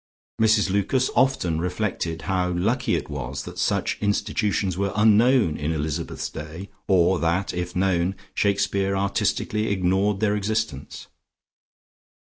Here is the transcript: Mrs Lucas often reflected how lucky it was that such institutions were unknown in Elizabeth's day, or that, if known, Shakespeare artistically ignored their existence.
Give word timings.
Mrs 0.41 0.71
Lucas 0.71 1.11
often 1.15 1.59
reflected 1.61 2.23
how 2.23 2.49
lucky 2.49 2.95
it 2.95 3.07
was 3.07 3.43
that 3.43 3.59
such 3.59 3.99
institutions 4.01 4.75
were 4.75 4.91
unknown 4.95 5.57
in 5.57 5.71
Elizabeth's 5.71 6.27
day, 6.27 6.69
or 6.87 7.19
that, 7.19 7.53
if 7.53 7.75
known, 7.75 8.15
Shakespeare 8.33 8.97
artistically 8.97 9.67
ignored 9.67 10.19
their 10.19 10.35
existence. 10.35 11.05